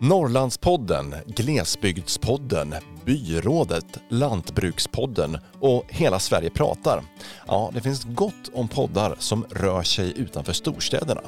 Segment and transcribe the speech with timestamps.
[0.00, 7.02] Norrlandspodden, Glesbygdspodden, Byrådet, Lantbrukspodden och Hela Sverige pratar.
[7.46, 11.20] Ja, det finns gott om poddar som rör sig utanför storstäderna.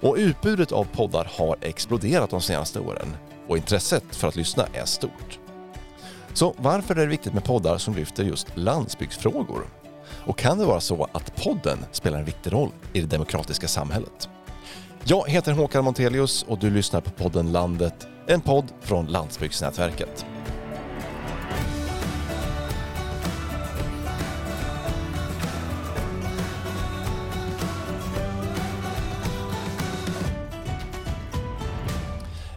[0.00, 3.16] Och utbudet av poddar har exploderat de senaste åren
[3.48, 5.38] och intresset för att lyssna är stort.
[6.34, 9.66] Så varför är det viktigt med poddar som lyfter just landsbygdsfrågor?
[10.26, 14.28] Och kan det vara så att podden spelar en viktig roll i det demokratiska samhället?
[15.04, 20.26] Jag heter Håkan Montelius och du lyssnar på podden Landet, en podd från Landsbygdsnätverket.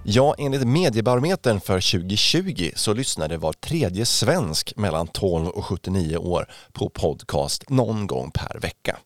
[0.04, 6.46] Ja, enligt Mediebarometern för 2020 så lyssnade var tredje svensk mellan 12 och 79 år
[6.74, 8.98] på podcast någon gång per vecka.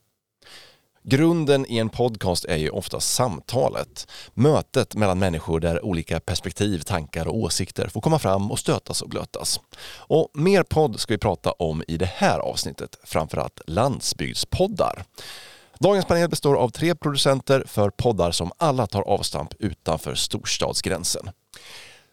[1.10, 4.08] Grunden i en podcast är ju ofta samtalet.
[4.34, 9.10] Mötet mellan människor där olika perspektiv, tankar och åsikter får komma fram och stötas och
[9.10, 9.60] blötas.
[9.98, 15.04] Och mer podd ska vi prata om i det här avsnittet, framförallt landsbygdspoddar.
[15.80, 21.30] Dagens panel består av tre producenter för poddar som alla tar avstamp utanför storstadsgränsen.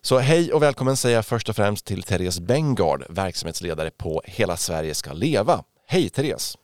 [0.03, 4.57] Så hej och välkommen säger jag först och främst till Therese Bengard, verksamhetsledare på Hela
[4.57, 5.63] Sverige ska leva.
[5.89, 6.57] Hej Therese!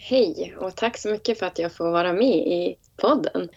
[0.00, 3.48] Hej och tack så mycket för att jag får vara med i podden.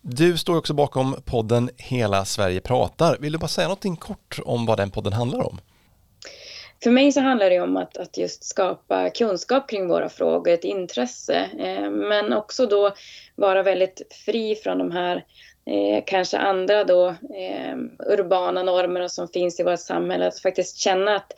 [0.00, 3.16] Du står också bakom podden Hela Sverige pratar.
[3.20, 5.60] Vill du bara säga någonting kort om vad den podden handlar om?
[6.82, 10.64] För mig så handlar det om att, att just skapa kunskap kring våra frågor, ett
[10.64, 12.94] intresse, eh, men också då
[13.36, 15.24] vara väldigt fri från de här
[15.68, 17.76] eh, kanske andra då eh,
[18.12, 20.26] urbana normer som finns i vårt samhälle.
[20.26, 21.32] Att faktiskt känna att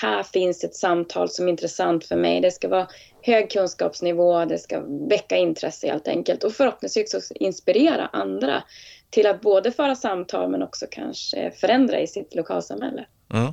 [0.00, 2.40] här finns ett samtal som är intressant för mig.
[2.40, 2.86] Det ska vara
[3.22, 8.62] hög kunskapsnivå, det ska väcka intresse helt enkelt och förhoppningsvis också inspirera andra
[9.10, 13.06] till att både föra samtal men också kanske förändra i sitt lokalsamhälle.
[13.32, 13.52] Mm.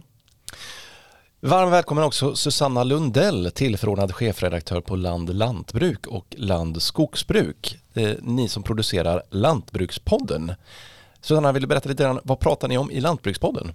[1.40, 7.83] Varmt välkommen också Susanna Lundell, tillförordnad chefredaktör på Land Lantbruk och Land Skogsbruk.
[7.96, 10.52] Eh, ni som producerar Lantbrukspodden.
[11.22, 13.74] Susanna, vill du berätta lite grann, vad pratar ni om i Lantbrukspodden?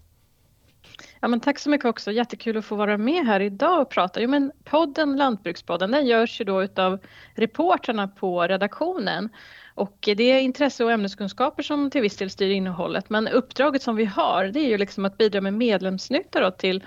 [1.20, 4.20] Ja, men tack så mycket också, jättekul att få vara med här idag och prata.
[4.20, 6.98] Jo, men podden Lantbrukspodden den görs ju då utav
[7.34, 9.28] reportrarna på redaktionen
[9.74, 13.96] och det är intresse och ämneskunskaper som till viss del styr innehållet men uppdraget som
[13.96, 16.86] vi har det är ju liksom att bidra med medlemsnytta då till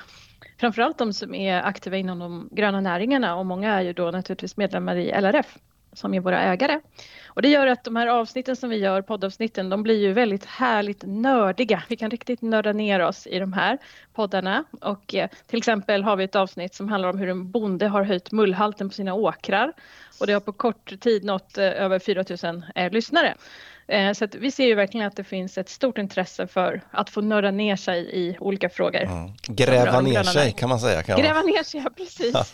[0.58, 4.58] framförallt de som är aktiva inom de gröna näringarna och många är ju då naturligtvis
[4.58, 5.58] medlemmar i LRF
[5.94, 6.80] som är våra ägare.
[7.34, 10.46] Och det gör att de här avsnitten som vi gör, poddavsnitten, de blir ju väldigt
[10.46, 11.84] härligt nördiga.
[11.88, 13.78] Vi kan riktigt nörda ner oss i de här
[14.14, 17.88] poddarna och eh, till exempel har vi ett avsnitt som handlar om hur en bonde
[17.88, 19.74] har höjt mullhalten på sina åkrar
[20.20, 23.36] och det har på kort tid nått eh, över 4000 eh, lyssnare.
[23.92, 27.22] Eh, så vi ser ju verkligen att det finns ett stort intresse för att få
[27.22, 29.02] nörda ner sig i olika frågor.
[29.02, 29.32] Mm.
[29.44, 31.04] Gräva ner sig kan man säga.
[31.04, 32.54] Kan Gräva ner sig, ja precis.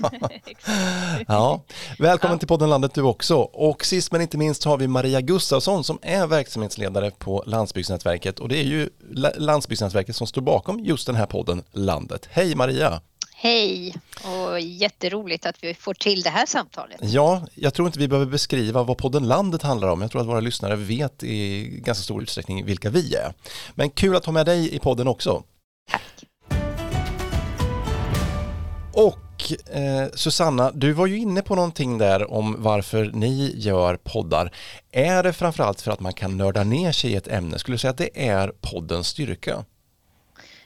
[1.27, 1.63] ja.
[1.99, 2.39] Välkommen ja.
[2.39, 3.37] till podden Landet du också.
[3.37, 8.49] Och sist men inte minst har vi Maria Gustafsson som är verksamhetsledare på Landsbygdsnätverket och
[8.49, 8.89] det är ju
[9.37, 12.27] Landsbygdsnätverket som står bakom just den här podden Landet.
[12.31, 13.01] Hej Maria!
[13.39, 16.97] Hej och jätteroligt att vi får till det här samtalet.
[17.01, 20.01] Ja, jag tror inte vi behöver beskriva vad podden Landet handlar om.
[20.01, 23.33] Jag tror att våra lyssnare vet i ganska stor utsträckning vilka vi är.
[23.75, 25.43] Men kul att ha med dig i podden också.
[25.91, 26.01] Tack.
[28.93, 34.53] Och eh, Susanna, du var ju inne på någonting där om varför ni gör poddar.
[34.91, 37.59] Är det framförallt för att man kan nörda ner sig i ett ämne?
[37.59, 39.65] Skulle du säga att det är poddens styrka?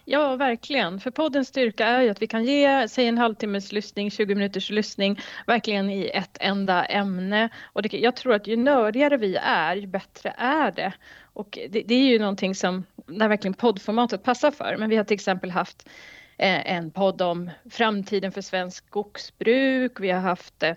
[0.06, 1.00] Ja, verkligen.
[1.00, 4.70] För poddens styrka är ju att vi kan ge, säg en halvtimmes lyssning, 20 minuters
[4.70, 7.50] lyssning, verkligen i ett enda ämne.
[7.64, 10.94] Och det, jag tror att ju nördigare vi är, ju bättre är det.
[11.34, 14.76] Och det, det är ju någonting som, där verkligen poddformatet passar för.
[14.78, 15.90] Men vi har till exempel haft
[16.38, 20.00] eh, en podd om framtiden för svensk skogsbruk.
[20.00, 20.74] Vi har haft eh,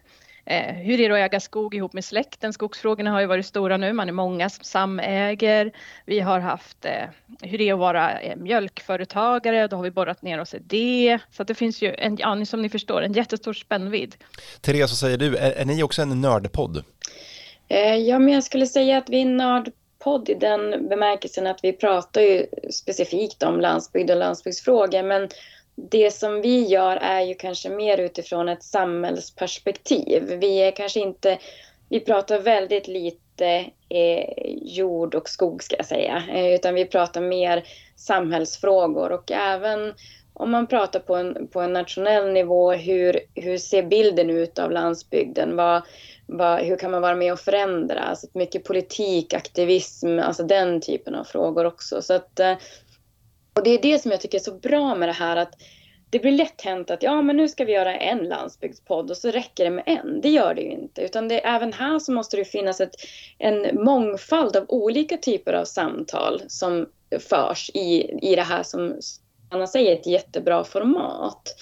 [0.47, 2.53] eh, hur är det att äga skog ihop med släkten?
[2.53, 5.73] Skogsfrågorna har ju varit stora nu, man är många som samäger.
[6.07, 7.09] Vi har haft eh,
[7.43, 11.19] hur det är att vara eh, mjölkföretagare, då har vi borrat ner oss i det.
[11.31, 14.15] Så att det finns ju, en, ja, som ni förstår, en jättestor spännvidd.
[14.61, 15.37] Therese, vad säger du?
[15.37, 16.85] Är, är ni också en nördpodd?
[17.69, 21.61] Eh, ja, men jag skulle säga att vi är en nördpodd i den bemärkelsen att
[21.63, 25.29] vi pratar ju specifikt om landsbygd och landsbygdsfrågor, men
[25.77, 30.23] det som vi gör är ju kanske mer utifrån ett samhällsperspektiv.
[30.41, 31.39] Vi är kanske inte,
[31.89, 34.25] vi pratar väldigt lite eh,
[34.63, 37.65] jord och skog ska jag säga, eh, utan vi pratar mer
[37.97, 39.95] samhällsfrågor och även
[40.37, 44.71] om man pratar på en, på en nationell nivå, hur, hur ser bilden ut av
[44.71, 45.57] landsbygden?
[45.57, 45.83] Vad,
[46.27, 48.01] vad, hur kan man vara med och förändra?
[48.01, 52.03] Alltså mycket politik, aktivism, alltså den typen av frågor också.
[52.03, 52.55] Så att, eh,
[53.55, 55.55] och det är det som jag tycker är så bra med det här att
[56.11, 59.31] det blir lätt hänt att ja, men nu ska vi göra en landsbygdspodd och så
[59.31, 60.21] räcker det med en.
[60.21, 62.95] Det gör det ju inte, utan det, även här så måste det finnas ett,
[63.39, 66.87] en mångfald av olika typer av samtal som
[67.21, 69.01] förs i, i det här som
[69.51, 71.55] Anna säger, ett jättebra format.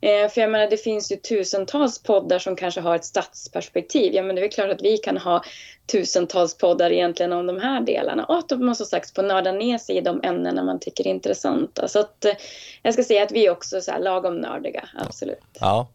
[0.00, 4.14] Eh, för jag menar, det finns ju tusentals poddar som kanske har ett stadsperspektiv.
[4.14, 5.44] Ja, men det är klart att vi kan ha
[5.86, 8.24] tusentals poddar egentligen om de här delarna.
[8.24, 11.10] Och att man som sagt får nörda ner sig i de ämnena man tycker är
[11.10, 11.88] intressanta.
[11.88, 12.32] Så att eh,
[12.82, 15.38] jag ska säga att vi är också så här lagom nördiga, absolut.
[15.60, 15.88] Ja.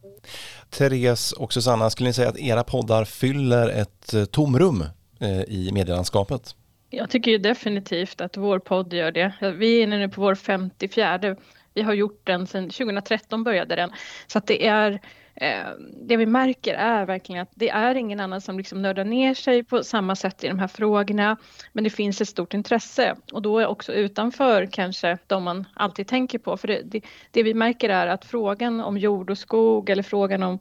[0.69, 4.83] Therese och Susanna, skulle ni säga att era poddar fyller ett eh, tomrum
[5.19, 6.55] eh, i medielandskapet?
[6.89, 9.33] Jag tycker ju definitivt att vår podd gör det.
[9.57, 11.35] Vi är inne nu på vår 54
[11.73, 13.91] vi har gjort den sedan 2013 började den.
[14.27, 14.99] Så att det är
[15.35, 15.67] eh,
[16.01, 19.63] det vi märker är verkligen att det är ingen annan som liksom nördar ner sig
[19.63, 21.37] på samma sätt i de här frågorna.
[21.73, 26.07] Men det finns ett stort intresse och då är också utanför kanske de man alltid
[26.07, 26.57] tänker på.
[26.57, 27.01] För det, det,
[27.31, 30.59] det vi märker är att frågan om jord och skog eller frågan om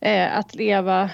[0.00, 1.10] eh, att leva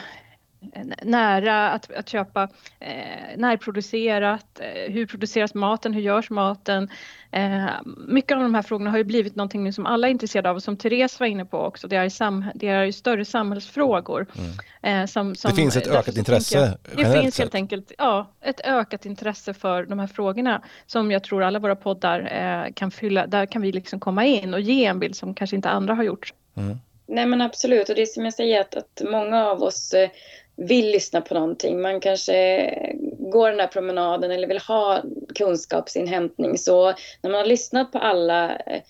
[1.02, 2.48] nära, att, att köpa
[2.80, 6.88] eh, närproducerat, eh, hur produceras maten, hur görs maten?
[7.30, 7.66] Eh,
[8.08, 10.62] mycket av de här frågorna har ju blivit någonting som alla är intresserade av och
[10.62, 14.26] som Therese var inne på också, det är, sam, det är större samhällsfrågor.
[14.38, 15.02] Mm.
[15.02, 18.60] Eh, som, som, det finns ett ökat intresse jag, Det finns helt enkelt ja, ett
[18.60, 23.26] ökat intresse för de här frågorna som jag tror alla våra poddar eh, kan fylla,
[23.26, 26.02] där kan vi liksom komma in och ge en bild som kanske inte andra har
[26.02, 26.32] gjort.
[26.56, 26.78] Mm.
[27.08, 30.10] Nej men absolut och det är som jag säger att, att många av oss eh,
[30.56, 31.80] vill lyssna på någonting.
[31.80, 35.02] Man kanske eh, går den här promenaden eller vill ha
[35.34, 36.58] kunskapsinhämtning.
[36.58, 36.86] Så
[37.22, 38.82] när man har lyssnat på alla eh,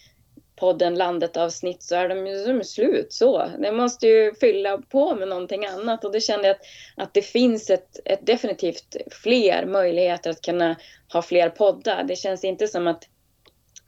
[0.56, 3.50] podden Landet avsnitt så är de ju som slut så.
[3.58, 6.62] Det måste ju fylla på med någonting annat och det kände jag att,
[6.96, 10.76] att det finns ett, ett definitivt fler möjligheter att kunna
[11.12, 12.04] ha fler poddar.
[12.08, 13.04] Det känns inte som att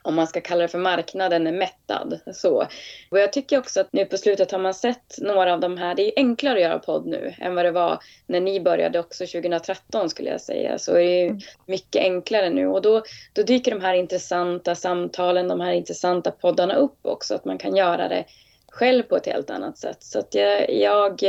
[0.02, 2.20] om man ska kalla det för marknaden, är mättad.
[2.34, 2.66] Så.
[3.10, 5.94] Och jag tycker också att nu på slutet har man sett några av de här,
[5.94, 9.26] det är enklare att göra podd nu än vad det var när ni började också
[9.26, 10.78] 2013 skulle jag säga.
[10.78, 11.40] Så är det mm.
[11.66, 13.02] mycket enklare nu och då,
[13.32, 17.76] då dyker de här intressanta samtalen, de här intressanta poddarna upp också, att man kan
[17.76, 18.24] göra det
[18.70, 20.02] själv på ett helt annat sätt.
[20.02, 21.20] Så att jag, jag,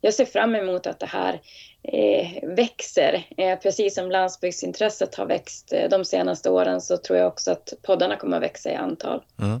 [0.00, 1.40] jag ser fram emot att det här
[1.82, 3.26] eh, växer.
[3.36, 7.72] Eh, precis som landsbygdsintresset har växt eh, de senaste åren så tror jag också att
[7.82, 9.22] poddarna kommer att växa i antal.
[9.38, 9.60] Mm.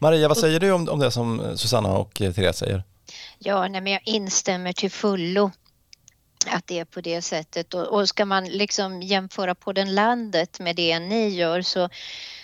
[0.00, 2.82] Maria, vad säger du om, om det som Susanna och eh, Therese säger?
[3.38, 5.50] Ja, nej, men jag instämmer till fullo
[6.46, 10.60] att det är på det sättet och, och ska man liksom jämföra på den landet
[10.60, 11.88] med det ni gör så,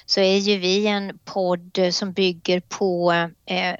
[0.06, 3.12] så är ju vi en podd som bygger på
[3.46, 3.74] eh,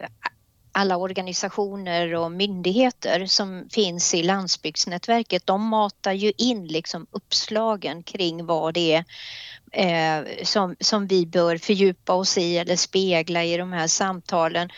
[0.76, 8.46] alla organisationer och myndigheter som finns i landsbygdsnätverket, de matar ju in liksom uppslagen kring
[8.46, 9.04] vad det
[9.72, 14.68] är eh, som, som vi bör fördjupa oss i eller spegla i de här samtalen.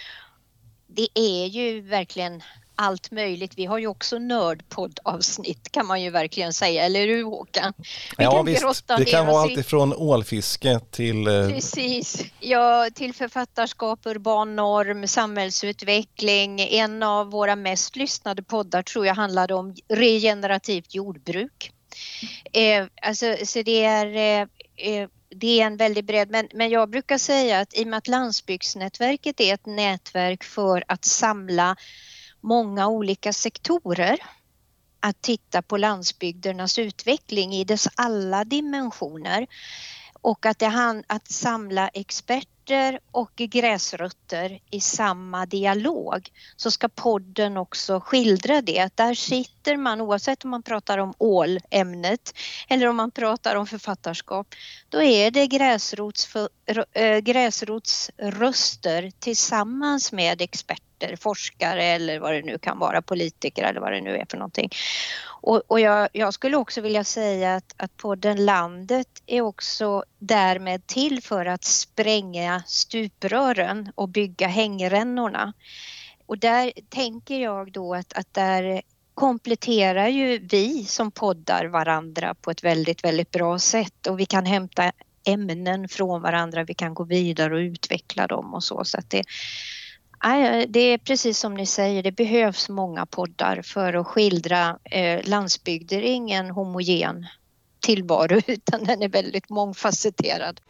[0.86, 2.42] Det är ju verkligen
[2.80, 3.52] allt möjligt.
[3.56, 7.72] Vi har ju också nördpoddavsnitt kan man ju verkligen säga, eller hur Håkan?
[8.18, 11.26] Vi ja visst, det kan vara allt ifrån ålfiske till...
[11.26, 16.60] Eh, Precis, ja till författarskap, urban norm, samhällsutveckling.
[16.60, 21.72] En av våra mest lyssnade poddar tror jag handlade om regenerativt jordbruk.
[22.52, 26.90] Eh, alltså, så det är eh, eh det är en väldigt bred, men, men jag
[26.90, 31.76] brukar säga att i och med att Landsbygdsnätverket är ett nätverk för att samla
[32.40, 34.18] många olika sektorer
[35.00, 39.46] att titta på landsbygdernas utveckling i dess alla dimensioner.
[40.20, 40.66] Och att, det
[41.06, 42.57] att samla experter
[43.10, 48.96] och gräsrötter i samma dialog så ska podden också skildra det.
[48.96, 52.34] Där sitter man oavsett om man pratar om ålämnet
[52.68, 54.54] eller om man pratar om författarskap.
[54.88, 56.36] Då är det gräsrots,
[56.92, 63.80] eh, gräsrotsröster tillsammans med experter experter, forskare eller vad det nu kan vara, politiker eller
[63.80, 64.70] vad det nu är för någonting.
[65.42, 70.86] Och, och jag, jag, skulle också vilja säga att, att podden Landet är också därmed
[70.86, 75.52] till för att spränga stuprören och bygga hängrännorna.
[76.26, 78.82] Och där tänker jag då att, att där
[79.14, 84.46] kompletterar ju vi som poddar varandra på ett väldigt, väldigt bra sätt och vi kan
[84.46, 84.92] hämta
[85.24, 88.84] ämnen från varandra, vi kan gå vidare och utveckla dem och så.
[88.84, 89.22] så att det,
[90.68, 96.00] det är precis som ni säger, det behövs många poddar för att skildra eh, landsbygder.
[96.00, 97.26] Det är ingen homogen
[97.80, 100.60] tillvaro utan den är väldigt mångfacetterad.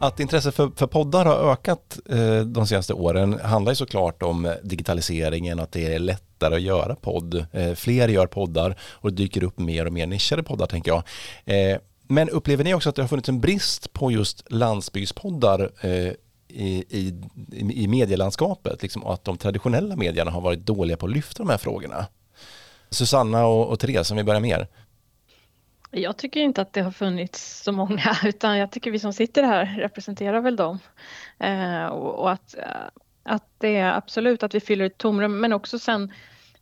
[0.00, 4.54] Att intresset för, för poddar har ökat eh, de senaste åren handlar ju såklart om
[4.62, 7.46] digitaliseringen, att det är lättare att göra podd.
[7.52, 11.02] Eh, fler gör poddar och det dyker upp mer och mer nischade poddar tänker jag.
[11.44, 11.78] Eh,
[12.08, 16.12] Men upplever ni också att det har funnits en brist på just landsbygdspoddar eh,
[16.48, 17.14] i, i,
[17.74, 21.50] i medielandskapet liksom, och att de traditionella medierna har varit dåliga på att lyfta de
[21.50, 22.06] här frågorna?
[22.92, 24.66] Susanna och, och Therese, om vi börjar med er.
[25.90, 29.42] Jag tycker inte att det har funnits så många utan jag tycker vi som sitter
[29.42, 30.78] här representerar väl dem.
[31.38, 32.64] Eh, och, och, att, eh,
[33.22, 36.12] att det är absolut att vi fyller ett tomrum men också sen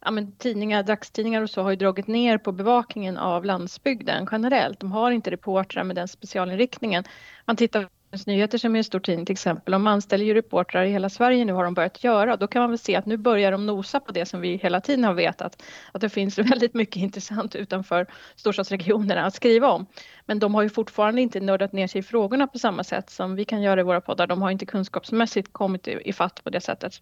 [0.01, 4.81] ja, men tidningar, dagstidningar och så har ju dragit ner på bevakningen av landsbygden generellt.
[4.81, 7.05] De har inte reportrar med den specialinriktningen.
[7.45, 7.89] Man tittar
[8.26, 11.45] Nyheter som är en stor tidning till exempel, de anställer ju reportrar i hela Sverige
[11.45, 12.37] nu har de börjat göra.
[12.37, 14.81] Då kan man väl se att nu börjar de nosa på det som vi hela
[14.81, 15.62] tiden har vetat,
[15.93, 19.87] att det finns väldigt mycket intressant utanför storstadsregionerna att skriva om.
[20.26, 23.35] Men de har ju fortfarande inte nördat ner sig i frågorna på samma sätt som
[23.37, 24.26] vi kan göra i våra poddar.
[24.26, 27.00] De har inte kunskapsmässigt kommit i fatt på det sättet.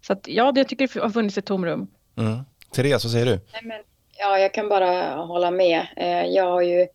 [0.00, 1.86] Så att, ja, det jag tycker det har funnits ett tomrum.
[2.16, 2.38] Mm.
[2.74, 3.40] Therese, vad säger du?
[3.52, 3.82] Nej, men,
[4.18, 5.86] ja, jag kan bara hålla med.
[5.96, 6.86] Eh, jag har ju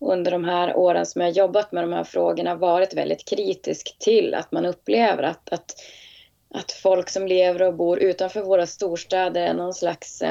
[0.00, 4.34] under de här åren som jag jobbat med de här frågorna varit väldigt kritisk till
[4.34, 5.74] att man upplever att, att,
[6.54, 10.22] att folk som lever och bor utanför våra storstäder är någon slags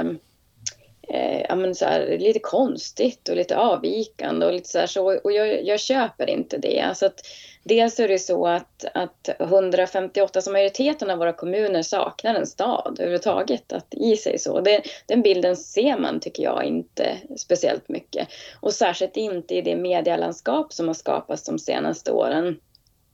[1.10, 5.32] eh, men så här, lite konstigt och lite avvikande och lite så här så och
[5.32, 6.92] jag, jag köper inte det.
[6.96, 7.22] Så att,
[7.64, 12.98] dels är det så att, att 158, som majoriteten av våra kommuner saknar en stad
[13.00, 14.62] överhuvudtaget att i sig så.
[14.62, 18.28] Det, den bilden ser man tycker jag inte speciellt mycket
[18.60, 22.60] och särskilt inte i det medielandskap som har skapats de senaste åren.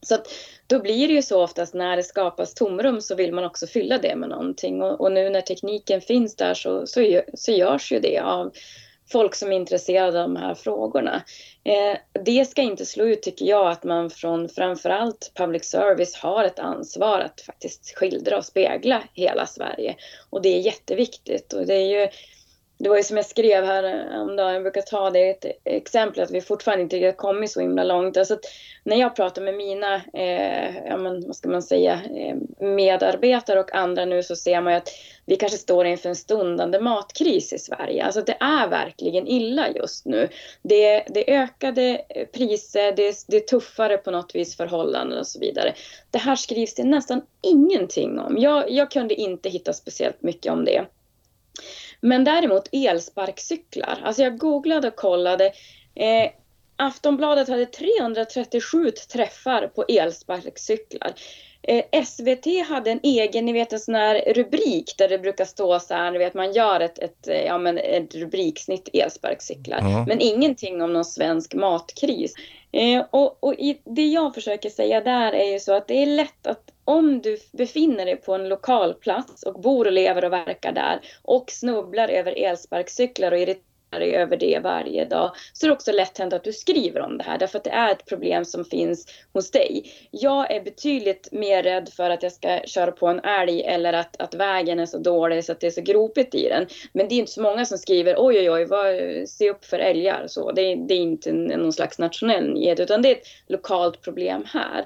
[0.04, 0.28] Så att
[0.68, 3.98] då blir det ju så oftast när det skapas tomrum så vill man också fylla
[3.98, 8.00] det med någonting och, och nu när tekniken finns där så, så, så görs ju
[8.00, 8.52] det av
[9.12, 11.24] folk som är intresserade av de här frågorna.
[11.64, 16.44] Eh, det ska inte slå ut, tycker jag, att man från framförallt public service har
[16.44, 19.96] ett ansvar att faktiskt skildra och spegla hela Sverige.
[20.30, 21.54] Och det är jätteviktigt.
[21.54, 22.08] Och det är ju
[22.84, 26.24] det var ju som jag skrev här om dagen, jag brukar ta det ett exempel
[26.24, 28.18] att vi fortfarande inte har kommit så himla långt.
[28.18, 28.38] Alltså
[28.84, 33.76] när jag pratar med mina, eh, ja men, vad ska man säga, eh, medarbetare och
[33.76, 34.90] andra nu så ser man ju att
[35.26, 38.04] vi kanske står inför en stundande matkris i Sverige.
[38.04, 40.30] Alltså det är verkligen illa just nu.
[40.62, 42.02] Det, det är ökade
[42.34, 45.74] priser, det, det är tuffare på något vis förhållanden och så vidare.
[46.12, 48.38] Det här skrivs det nästan ingenting om.
[48.38, 50.86] Jag, jag kunde inte hitta speciellt mycket om det.
[52.04, 54.00] Men däremot elsparkcyklar.
[54.04, 55.46] Alltså jag googlade och kollade.
[55.96, 56.32] Eh,
[56.76, 61.14] Aftonbladet hade 337 träffar på elsparkcyklar.
[61.62, 65.80] Eh, SVT hade en egen, ni vet en sån här rubrik där det brukar stå
[65.80, 69.80] så här, ni vet man gör ett, ett, eh, ja, men ett rubriksnitt elsparkcyklar.
[69.80, 70.04] Mm.
[70.04, 72.34] Men ingenting om någon svensk matkris.
[72.72, 76.06] Eh, och, och i, det jag försöker säga där är ju så att det är
[76.06, 80.34] lätt att om du befinner dig på en lokal plats och bor och lever och
[80.34, 85.68] verkar där och snubblar över elsparkcyklar och irriterar dig över det varje dag så är
[85.68, 88.06] det också lätt hänt att du skriver om det här därför att det är ett
[88.06, 89.92] problem som finns hos dig.
[90.12, 94.22] Jag är betydligt mer rädd för att jag ska köra på en älg eller att,
[94.22, 96.68] att vägen är så dålig så att det är så gropigt i den.
[96.94, 98.96] Men det är inte så många som skriver oj oj oj, vad,
[99.30, 100.24] se upp för älgar.
[100.28, 104.44] Så det, det är inte någon slags nationell nyhet utan det är ett lokalt problem
[104.48, 104.86] här.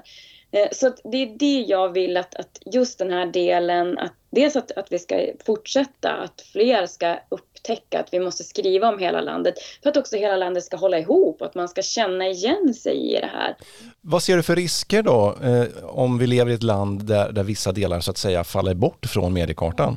[0.50, 4.56] Eh, så det är det jag vill att, att just den här delen, att dels
[4.56, 9.20] att, att vi ska fortsätta, att fler ska upptäcka att vi måste skriva om hela
[9.20, 12.74] landet, för att också hela landet ska hålla ihop och att man ska känna igen
[12.74, 13.56] sig i det här.
[14.00, 17.42] Vad ser du för risker då, eh, om vi lever i ett land där, där
[17.42, 19.96] vissa delar så att säga faller bort från mediekartan?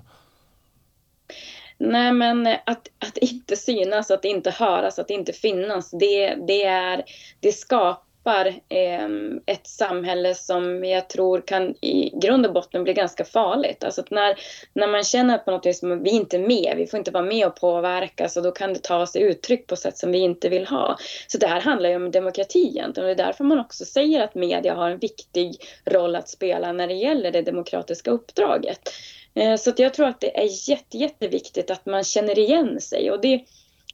[1.78, 7.04] Nej, men att, att inte synas, att inte höras, att inte finnas, det, det, är,
[7.40, 9.10] det skapar skapar eh,
[9.46, 13.84] ett samhälle som jag tror kan i grund och botten bli ganska farligt.
[13.84, 14.36] Alltså när,
[14.74, 17.24] när man känner på något vis att vi inte är med, vi får inte vara
[17.24, 20.50] med och påverka, så då kan det ta sig uttryck på sätt som vi inte
[20.50, 20.98] vill ha.
[21.28, 24.22] Så det här handlar ju om demokrati egentligen och det är därför man också säger
[24.24, 28.90] att media har en viktig roll att spela när det gäller det demokratiska uppdraget.
[29.34, 33.22] Eh, så jag tror att det är jätte, jätteviktigt att man känner igen sig och
[33.22, 33.42] det,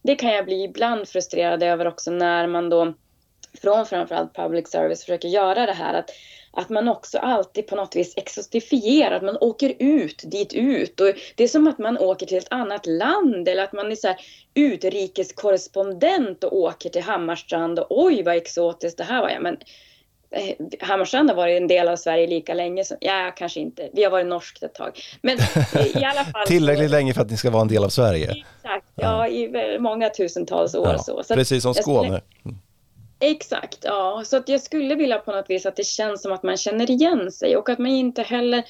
[0.02, 2.94] det kan jag bli ibland frustrerad över också när man då
[3.54, 6.10] från framförallt public service försöker göra det här att,
[6.52, 11.00] att man också alltid på något vis exotifierar, att man åker ut dit ut.
[11.00, 13.96] Och det är som att man åker till ett annat land eller att man är
[13.96, 14.16] så här
[14.54, 19.30] utrikeskorrespondent och åker till Hammarstrand och oj vad exotiskt det här var.
[19.30, 19.56] Ja, men,
[20.30, 24.04] eh, Hammarstrand har varit en del av Sverige lika länge som, ja kanske inte, vi
[24.04, 25.00] har varit norskt ett tag.
[25.22, 25.38] Men
[25.94, 26.46] i alla fall.
[26.46, 28.30] Tillräckligt länge för att ni ska vara en del av Sverige.
[28.30, 30.88] Exakt, ja, ja i många tusentals år.
[30.88, 31.22] Ja, så.
[31.22, 32.20] så precis som Skåne.
[32.44, 32.58] Mm.
[33.20, 34.22] Exakt, ja.
[34.24, 36.90] Så att jag skulle vilja på något vis att det känns som att man känner
[36.90, 38.64] igen sig och att man inte heller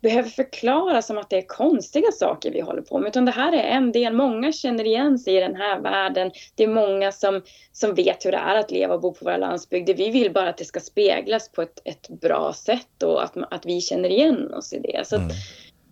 [0.00, 3.08] behöver förklara som att det är konstiga saker vi håller på med.
[3.08, 4.12] Utan det här är en del.
[4.12, 6.30] Många känner igen sig i den här världen.
[6.54, 9.36] Det är många som, som vet hur det är att leva och bo på våra
[9.36, 9.94] landsbygder.
[9.94, 13.66] Vi vill bara att det ska speglas på ett, ett bra sätt och att, att
[13.66, 15.06] vi känner igen oss i det.
[15.06, 15.36] Så att, mm.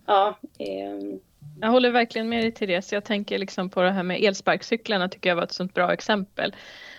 [0.07, 1.19] ja, eh,
[1.61, 2.93] jag håller verkligen med dig Therese.
[2.93, 6.55] Jag tänker liksom på det här med elsparkcyklarna tycker jag var ett sånt bra exempel.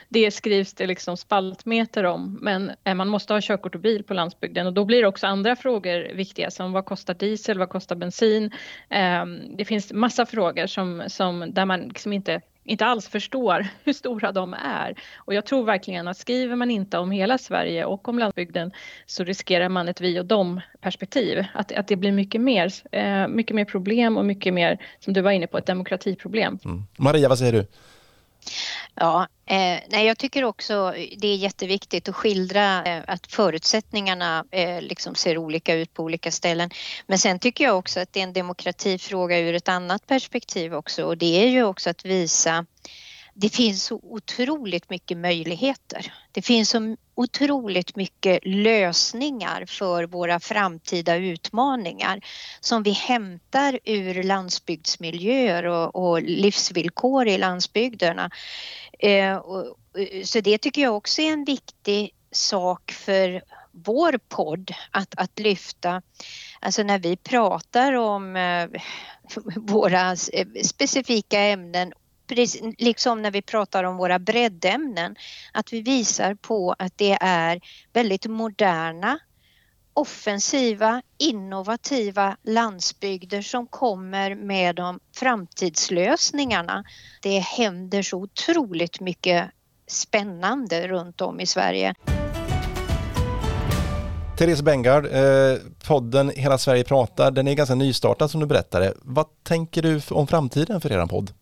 [0.09, 4.15] Det skrivs det liksom spaltmeter om men eh, man måste ha körkort och bil på
[4.15, 8.51] landsbygden och då blir också andra frågor viktiga som vad kostar diesel, vad kostar bensin?
[8.89, 13.93] Ehm, det finns massa frågor som, som där man liksom inte inte alls förstår hur
[13.93, 14.95] stora de är.
[15.17, 18.73] Och jag tror verkligen att skriver man inte om hela Sverige och om landsbygden
[19.07, 21.45] så riskerar man ett vi och dem perspektiv.
[21.55, 25.21] Att, att det blir mycket mer, eh, mycket mer problem och mycket mer, som du
[25.21, 26.59] var inne på, ett demokratiproblem.
[26.65, 26.83] Mm.
[26.99, 27.67] Maria, vad säger du?
[28.95, 34.83] Ja, eh, nej, jag tycker också det är jätteviktigt att skildra eh, att förutsättningarna eh,
[34.83, 36.71] liksom ser olika ut på olika ställen.
[37.07, 41.05] Men sen tycker jag också att det är en demokratifråga ur ett annat perspektiv också
[41.05, 42.67] och det är ju också att visa
[43.41, 46.13] det finns så otroligt mycket möjligheter.
[46.33, 52.21] Det finns så otroligt mycket lösningar för våra framtida utmaningar
[52.61, 58.31] som vi hämtar ur landsbygdsmiljöer och, och livsvillkor i landsbygderna.
[58.99, 63.43] Eh, och, eh, så det tycker jag också är en viktig sak för
[63.73, 66.03] vår podd att, att lyfta.
[66.61, 68.69] Alltså när vi pratar om eh,
[69.57, 71.93] våra eh, specifika ämnen
[72.79, 75.17] liksom när vi pratar om våra breddämnen,
[75.53, 77.61] att vi visar på att det är
[77.93, 79.19] väldigt moderna,
[79.95, 86.85] offensiva, innovativa landsbygder som kommer med de framtidslösningarna.
[87.23, 89.51] Det händer så otroligt mycket
[89.87, 91.95] spännande runt om i Sverige.
[94.39, 98.95] Therese Bengard, eh, podden Hela Sverige pratar, den är ganska nystartad som du berättade.
[99.03, 101.33] Vad tänker du om framtiden för er podd?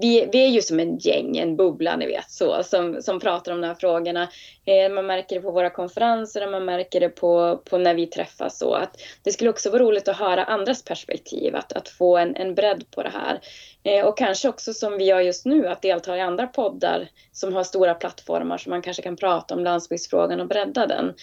[0.00, 3.52] Vi, vi är ju som en gäng, en bubbla ni vet, så, som, som pratar
[3.52, 4.28] om de här frågorna.
[4.64, 8.06] Eh, man märker det på våra konferenser och man märker det på, på när vi
[8.06, 8.58] träffas.
[8.58, 12.36] Så, att det skulle också vara roligt att höra andras perspektiv, att, att få en,
[12.36, 13.40] en bredd på det här.
[13.82, 17.54] Eh, och kanske också som vi gör just nu, att delta i andra poddar som
[17.54, 21.14] har stora plattformar så man kanske kan prata om landsbygdsfrågan och bredda den.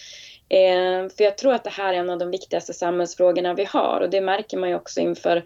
[0.48, 4.00] Eh, för jag tror att det här är en av de viktigaste samhällsfrågorna vi har
[4.00, 5.44] och det märker man ju också inför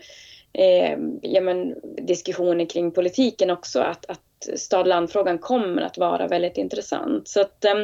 [0.53, 1.75] eh, ja, men,
[2.07, 7.29] diskussioner kring politiken också, att, att stad-land-frågan kommer att vara väldigt intressant.
[7.29, 7.75] Så att, eh,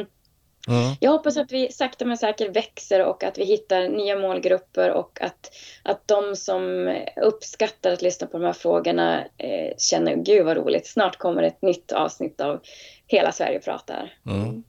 [0.69, 0.95] Mm.
[0.99, 5.21] Jag hoppas att vi sakta men säkert växer och att vi hittar nya målgrupper och
[5.21, 5.51] att,
[5.83, 10.87] att de som uppskattar att lyssna på de här frågorna eh, känner gud vad roligt,
[10.87, 12.59] snart kommer ett nytt avsnitt av
[13.07, 14.13] Hela Sverige pratar.
[14.25, 14.63] Mm.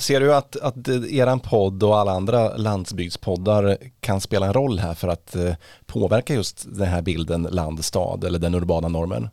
[0.00, 4.94] ser du att, att eran podd och alla andra landsbygdspoddar kan spela en roll här
[4.94, 5.54] för att eh,
[5.86, 9.28] påverka just den här bilden land-stad eller den urbana normen?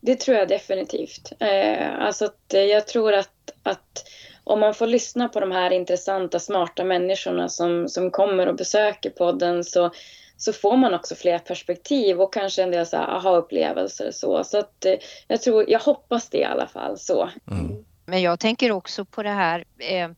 [0.00, 1.32] Det tror jag definitivt.
[1.40, 3.28] Eh, alltså att, jag tror att,
[3.62, 4.04] att
[4.44, 9.10] om man får lyssna på de här intressanta, smarta människorna som, som kommer och besöker
[9.10, 9.90] podden så,
[10.36, 14.10] så får man också fler perspektiv och kanske en del aha-upplevelser.
[14.10, 14.94] Så, så att, eh,
[15.28, 16.98] jag, tror, jag hoppas det i alla fall.
[16.98, 17.30] Så.
[17.50, 17.84] Mm.
[18.06, 20.08] Men jag tänker också på det här eh,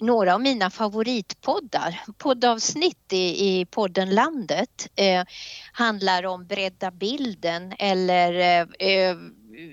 [0.00, 5.24] några av mina favoritpoddar, poddavsnitt i, i podden Landet eh,
[5.72, 9.16] handlar om bredda bilden eller eh, eh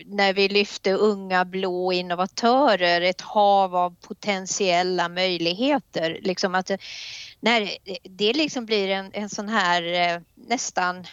[0.06, 6.20] när vi lyfte unga blå innovatörer, ett hav av potentiella möjligheter.
[6.22, 6.72] Liksom att
[7.40, 7.70] när
[8.04, 11.06] det liksom blir en, en sån här eh, nästan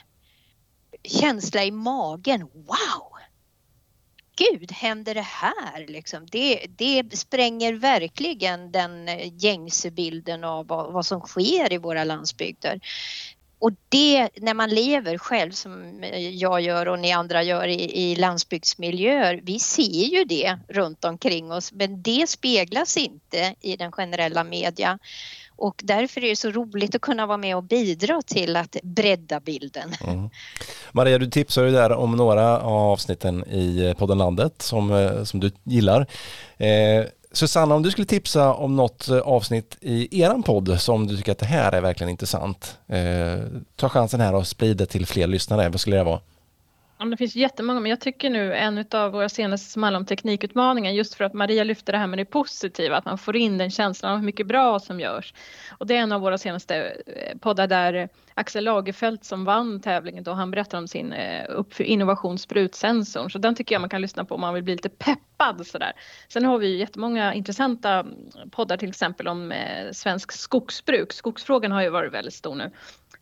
[1.03, 2.41] känsla i magen.
[2.41, 3.15] Wow!
[4.37, 5.87] Gud, händer det här?
[5.87, 6.27] Liksom.
[6.27, 12.05] Det, det spränger verkligen den eh, gängse bilden av vad, vad som sker i våra
[12.05, 12.81] landsbygder.
[13.59, 18.17] Och det, när man lever själv som jag gör och ni andra gör i, i
[18.17, 24.45] landsbygdsmiljöer, vi ser ju det runt omkring oss men det speglas inte i den generella
[24.45, 24.99] media.
[25.57, 29.41] Och därför är det så roligt att kunna vara med och bidra till att bredda
[29.41, 29.95] bilden.
[30.07, 30.31] Mm.
[30.93, 35.25] Maria, du tipsade ju där om några av avsnitten i eh, podden Landet som, eh,
[35.25, 36.07] som du gillar.
[36.57, 41.17] Eh, Susanna, om du skulle tipsa om något eh, avsnitt i eran podd som du
[41.17, 42.79] tycker att det här är verkligen intressant.
[42.87, 43.39] Eh,
[43.77, 45.69] ta chansen här och sprid det till fler lyssnare.
[45.69, 46.21] Vad skulle det vara?
[47.05, 50.07] Ja, det finns jättemånga, men jag tycker nu en av våra senaste som handlar om
[50.07, 53.59] teknikutmaningen just för att Maria lyfter det här med det positiva, att man får in
[53.59, 55.35] den känslan av hur mycket bra som görs.
[55.79, 60.25] Och det är en av våra senaste eh, poddar där Axel Lagerfeldt som vann tävlingen
[60.25, 61.45] då han berättar om sin eh,
[61.79, 63.31] innovation sprutsensorn.
[63.31, 65.93] Så den tycker jag man kan lyssna på om man vill bli lite peppad sådär.
[66.29, 71.13] Sen har vi ju jättemånga intressanta mm, poddar till exempel om eh, svensk skogsbruk.
[71.13, 72.71] Skogsfrågan har ju varit väldigt stor nu.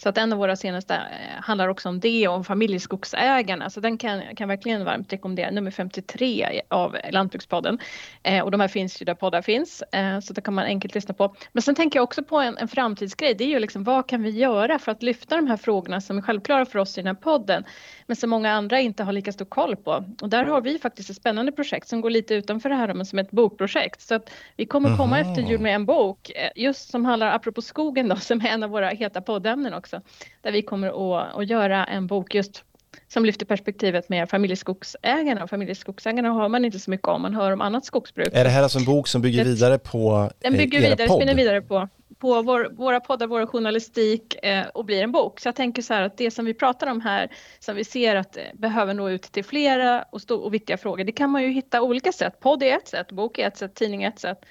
[0.02, 3.70] Så att en av våra senaste eh, handlar också om det och om familjeskogsägarna.
[3.70, 5.50] Så den kan jag verkligen varmt rekommendera.
[5.50, 7.78] Nummer 53 av Lantbrukspodden.
[8.22, 9.82] Eh, och de här finns ju där poddar finns.
[9.82, 11.34] Eh, så det kan man enkelt lyssna på.
[11.52, 13.34] Men sen tänker jag också på en, en framtidsgrej.
[13.34, 16.18] Det är ju liksom vad kan vi göra för att lyfta de här frågorna som
[16.18, 17.64] är självklara för oss i den här podden.
[18.06, 20.04] Men som många andra inte har lika stor koll på.
[20.20, 23.06] Och där har vi faktiskt ett spännande projekt som går lite utanför det här men
[23.06, 24.00] som ett bokprojekt.
[24.00, 25.30] Så att vi kommer komma Aha.
[25.30, 28.70] efter jul med en bok just som handlar, apropå skogen då, som är en av
[28.70, 30.08] våra heta poddämnen också också.
[30.42, 32.64] Där vi kommer att, att göra en bok just
[33.08, 35.44] som lyfter perspektivet med familjeskogsägarna.
[35.44, 38.28] Och familjeskogsägarna hör man inte så mycket om, man hör om annat skogsbruk.
[38.32, 41.34] Är det här alltså en bok som bygger vidare på Den bygger era vidare, spinner
[41.34, 45.40] vidare på, på vår, våra poddar, vår journalistik eh, och blir en bok.
[45.40, 47.28] Så jag tänker så här att det som vi pratar om här,
[47.58, 51.04] som vi ser att eh, behöver nå ut till flera och, stå, och viktiga frågor,
[51.04, 52.40] det kan man ju hitta olika sätt.
[52.40, 54.44] Podd är ett sätt, bok är ett sätt, tidning är ett sätt.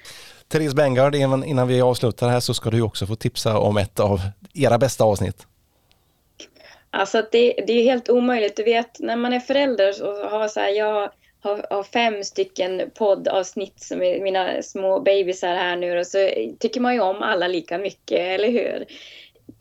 [0.52, 4.20] Therese Bengard, innan vi avslutar här så ska du också få tipsa om ett av
[4.54, 5.46] era bästa avsnitt.
[6.90, 8.56] Alltså det, det är helt omöjligt.
[8.56, 11.10] Du vet, när man är förälder och har så här, jag
[11.40, 16.80] har, har fem stycken poddavsnitt som är mina små bebisar här nu och så tycker
[16.80, 18.84] man ju om alla lika mycket, eller hur?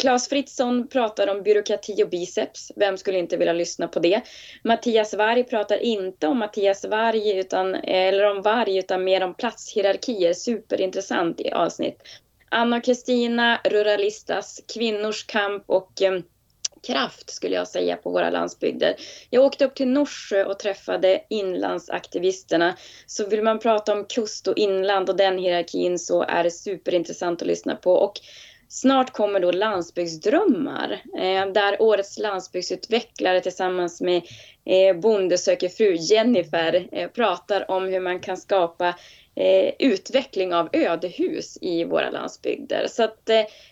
[0.02, 2.72] Claes Fritzson pratar om byråkrati och biceps.
[2.76, 4.22] Vem skulle inte vilja lyssna på det?
[4.64, 10.34] Mattias Varg pratar inte om Mattias Varg utan, eller om varg utan mer om platshierarkier.
[10.34, 11.98] Superintressant i avsnitt.
[12.50, 16.20] Anna och Kristina, Ruralistas, kvinnors kamp och eh,
[16.88, 18.96] kraft skulle jag säga på våra landsbygder.
[19.30, 22.78] Jag åkte upp till Norsjö och träffade inlandsaktivisterna.
[23.06, 27.42] Så vill man prata om kust och inland och den hierarkin så är det superintressant
[27.42, 27.94] att lyssna på.
[27.94, 28.14] Och
[28.72, 34.22] Snart kommer då Landsbygdsdrömmar eh, där årets landsbygdsutvecklare tillsammans med
[34.66, 38.96] eh, Bonde söker fru Jennifer eh, pratar om hur man kan skapa
[39.80, 42.88] utveckling av ödehus i våra landsbygder.
[42.90, 43.26] Så att,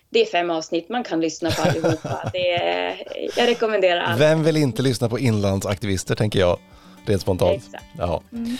[0.09, 2.29] det är fem avsnitt, man kan lyssna på allihopa.
[2.33, 3.03] Det är,
[3.37, 4.17] jag rekommenderar alla.
[4.17, 6.59] Vem vill inte lyssna på inlandsaktivister tänker jag,
[7.05, 7.57] rent spontant.
[7.57, 7.83] Exakt.
[7.97, 8.21] Ja.
[8.31, 8.57] Mm.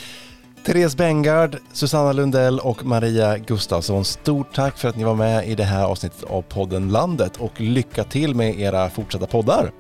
[0.66, 5.56] Therese Bengard, Susanna Lundell och Maria Gustafsson, stort tack för att ni var med i
[5.56, 9.72] det här avsnittet av podden Landet och lycka till med era fortsatta poddar.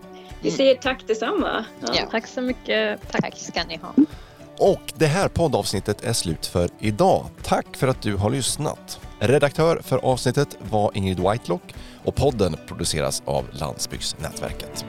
[0.42, 1.65] Vi säger tack detsamma.
[1.82, 1.94] Ja.
[1.96, 2.08] ja.
[2.12, 3.00] Tack så mycket.
[3.12, 3.22] Tack.
[3.22, 3.94] tack ska ni ha.
[4.60, 7.26] Och det här poddavsnittet är slut för idag.
[7.44, 9.00] Tack för att du har lyssnat.
[9.20, 14.86] Redaktör för avsnittet var Ingrid Whitelock och podden produceras av Landsbygdsnätverket.